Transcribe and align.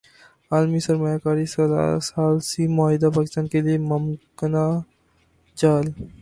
عالمی 0.51 0.79
سرمایہ 0.85 1.17
کاری 1.23 1.45
ثالثی 2.05 2.63
معاہدہ 2.75 3.09
پاکستان 3.15 3.45
کیلئے 3.51 3.77
ممکنہ 3.89 4.65
جال 5.57 5.85